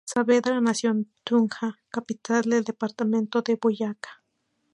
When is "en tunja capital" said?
0.89-2.41